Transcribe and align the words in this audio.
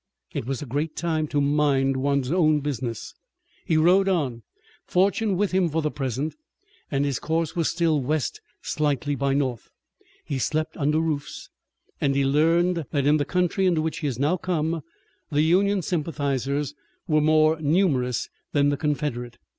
It 0.33 0.47
was 0.47 0.63
a 0.63 0.65
great 0.65 0.95
time 0.95 1.27
to 1.27 1.39
mind 1.39 1.95
one's 1.95 2.31
own 2.31 2.59
business. 2.61 3.13
He 3.65 3.77
rode 3.77 4.09
on, 4.09 4.41
fortune 4.83 5.37
with 5.37 5.51
him 5.51 5.69
for 5.69 5.83
the 5.83 5.91
present, 5.91 6.35
and 6.89 7.05
his 7.05 7.19
course 7.19 7.55
was 7.55 7.69
still 7.69 8.01
west 8.01 8.41
slightly 8.63 9.13
by 9.13 9.35
north. 9.35 9.69
He 10.25 10.39
slept 10.39 10.75
under 10.75 10.99
roofs, 10.99 11.51
and 12.01 12.15
he 12.15 12.25
learned 12.25 12.85
that 12.89 13.05
in 13.05 13.17
the 13.17 13.25
country 13.25 13.67
into 13.67 13.83
which 13.83 13.99
he 13.99 14.07
had 14.07 14.17
now 14.17 14.37
come 14.37 14.81
the 15.31 15.43
Union 15.43 15.83
sympathizers 15.83 16.73
were 17.07 17.21
more 17.21 17.59
numerous 17.61 18.27
than 18.53 18.69
the 18.69 18.77
Confederate. 18.77 19.37